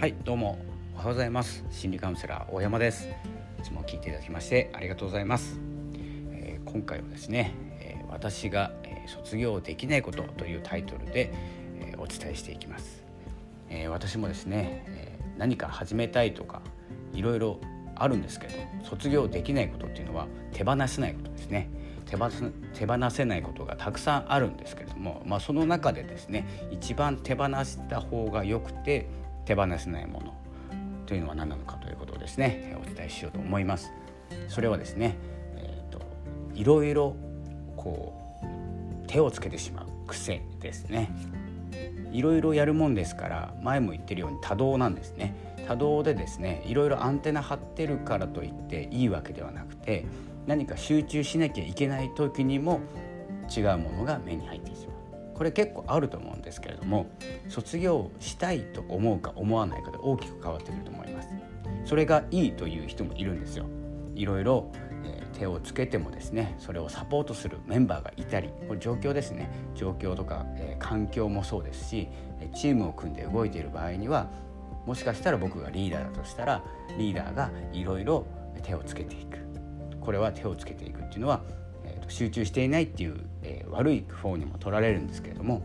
[0.00, 0.58] はいどうも。
[0.94, 1.62] おはようございます。
[1.70, 3.06] 心理カウンセラー大山です。
[3.06, 5.60] いつも聞いていただきましてありがとうございます、
[6.32, 11.30] えー、今回はですね、えー、私が、えー、卒業できないことというタイトルで、
[11.80, 13.04] えお伝えしていきます、
[13.68, 16.62] え私もですね、え何か始めたいとか
[17.12, 17.60] いろいろ
[17.94, 21.68] あるんですけど卒業できないことっていうのは手放せないことですね。
[22.06, 22.30] 手放
[22.72, 29.06] 手放せないことがたくさんあるんですけれども、まあ、その中でですね一番手放した方がよくて
[29.50, 30.32] 手放せないもの
[31.06, 33.90] というのは何なのかということをですねお伝えしようと思います。
[34.46, 35.16] それはですね、
[35.56, 36.00] えーと、
[36.54, 37.16] いろいろ
[37.76, 38.14] こ
[38.44, 41.10] う手をつけてしまう癖ですね。
[42.12, 45.34] いろいろやるもんですから前も言ってるように多動なんですね。
[45.66, 50.06] 多動でですねいろいろアンテナ張ってるからといっていいわけではなくて
[50.46, 52.78] 何か集中しなきゃいけない時にも
[53.54, 54.99] 違うものが目に入ってしまう。
[55.40, 57.06] これ結構あると思うんですけれども
[57.48, 61.30] 卒業したいと思うか思わないかで大きく変わってくると思います。
[61.86, 63.64] それがいいという人もいるんですよ。
[64.14, 64.70] いろいろ、
[65.02, 69.50] え、手をつけてもですねそれをサポートするメンバーがいたりこれ状況ですね。
[69.74, 72.08] 状況とか、え、環境もそうですし
[72.54, 74.28] チームを組んで動いている場合には
[74.84, 76.62] もしかしたら僕がリーダーだとしたら
[76.98, 78.26] リーダーがいろいろ
[78.62, 79.38] 手をつけていく。
[80.02, 81.40] これは手をつけていくっていうのは
[82.10, 85.62] 集中していないっていう、えー、悪い方にも取られるんですけれども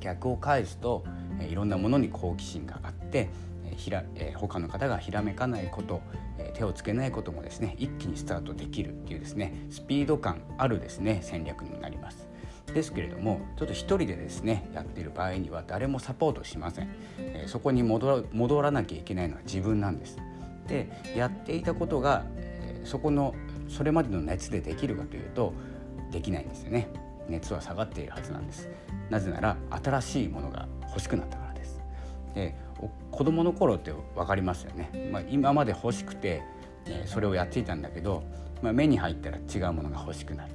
[0.00, 1.04] 逆を返すと、
[1.40, 3.30] えー、いろんなものに好奇心があって、
[3.64, 6.02] えーひらえー、他の方がひらめかないこと、
[6.38, 12.28] えー、手をつけないこともですね一気にスタートできるっていうですねスピード感あるですね戦略になります。
[12.72, 16.88] ですけれどもちょっと一人でですねやっている場合には誰もサポートしません、
[17.18, 20.16] えー、そこに戻らなきゃいけないのは自分なんです
[20.68, 23.34] でやっていたことが、えー、そこの
[23.72, 25.54] それまでの熱でできるかというと
[26.10, 26.88] できないんですよね。
[27.28, 28.68] 熱は下がっているはずなんです。
[29.08, 31.80] なぜなら新しいものが欲しくなったからです。
[32.34, 32.54] で
[33.10, 36.42] 子供の頃って分かりますよね、まあ、今まで欲しくて、
[36.86, 38.24] えそれをやっていたんだけど、
[38.60, 40.52] まあ、目に入ったら違うものが欲しくなる。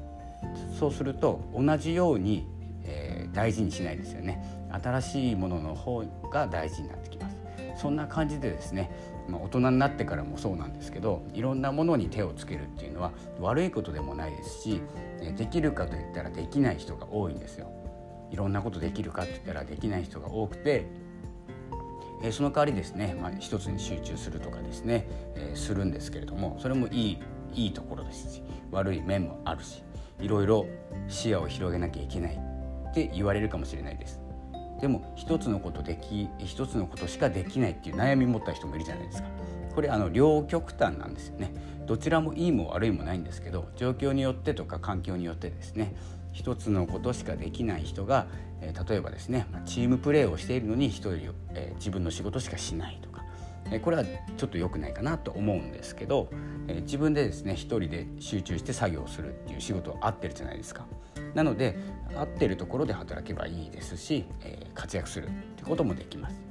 [0.77, 2.45] そうすると同じように、
[2.83, 4.43] えー、大事にしないですよね。
[4.71, 7.36] 新しいものの方が大事になってきます。
[7.77, 8.89] そんな感じでですね
[9.27, 14.81] まあ、大人になってからもそうなんですけどいろんなものに手をつけるっていうのは悪いことでもないですし
[15.35, 17.69] できるかといったらできない人が多いんですよ。
[18.31, 20.85] いろんなことできるかって言ったらできない人が多くて
[22.21, 27.19] えその代わりですね、まあ、一つに集中するとかですね、え、するんですけれどもそれもいい
[27.53, 29.81] いいところですし悪い面もあるし
[30.19, 30.65] いろいろ
[31.07, 32.37] 視野を広げなきゃいけない
[32.89, 34.26] って言われるかもしれないです。
[34.81, 39.27] でも一つのことでき一つのことしかできないっていう悩み持った人もいるじゃないですか。
[39.73, 41.53] これあの両極端なんですよね。
[41.85, 45.95] どちらもいいも悪いもないんですけど状況によってとか環境によってですね
[46.33, 48.27] 一つのことしかできない人が、
[48.61, 53.16] え、例えばですねチームプレーをしているのに一人、えー、自分の仕事しかしないとか、
[53.83, 56.29] これはちょっと良くないかなと思うんですけど、
[56.67, 60.85] え自分でですね一人で集中して作業するっていう仕事は合ってるじゃないですか。
[61.33, 61.77] なので
[62.15, 66.47] 合ってるところで働けばいいですし、え、活躍するってこともできます。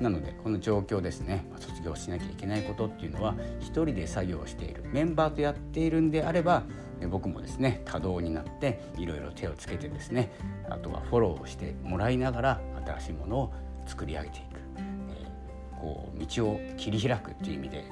[0.00, 6.62] なのでこの状況ですね、ま、卒業しなきゃいけないことっていうのは一人で作業しているメンバーとやっているんであれば
[7.10, 10.32] 僕もですね多動になっていろいろ手をつけてですね
[10.68, 13.52] あとはフォローをしてもらいながら新しいものを
[13.86, 14.49] 作り上げていく、
[15.80, 17.84] こう道を切り開くっていう意味で、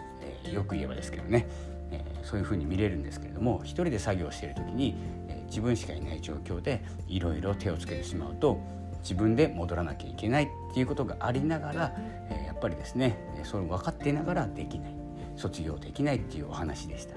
[0.44, 1.46] えー、よく言えばですけどね、
[1.90, 4.96] えー、そういうふうに見れるんですけれども一人で作業している時に
[5.28, 8.60] え自分しかいない状況でいろいろ手をつけてしまうと
[9.02, 11.94] 自分で戻らなきゃいけないっていうことがありながら、
[12.30, 14.94] えやっぱりですねそれを分かっていながらできない
[15.36, 17.14] 卒業できないっていうお話でした。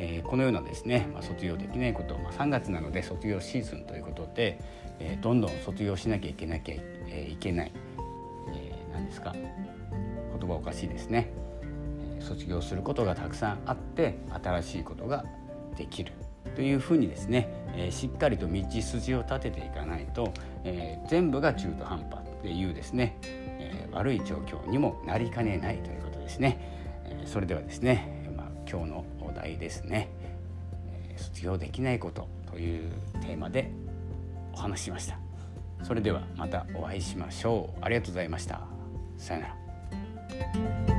[0.00, 4.58] え、このようなですね、まあ、卒業できないこと、まあ、3月なので卒業シーズンということで、
[4.98, 7.72] え、どんどん卒業しなきゃいけなきゃい,、え、いけない、
[8.54, 9.34] えー、何ですか
[10.40, 11.30] 言葉おかしいですね、
[12.20, 15.24] 卒業することがたくさんあって新しいことが
[15.76, 16.12] できる
[16.54, 20.32] というふうにですね、え、しっかりと道筋を立てていかないと、
[20.64, 26.58] え、全部が中途半端っていうですね、え、悪い状況にもなりかねないということですね。
[27.04, 30.08] えそれではですね、ま、今日のお題ですね、
[31.08, 33.70] え卒業できないことというテーマで
[34.52, 35.18] お話ししました。
[35.82, 37.78] それではまたお会いしましょう。
[37.84, 38.60] ありがとうございました。
[39.16, 39.59] さよなら。
[40.30, 40.89] Música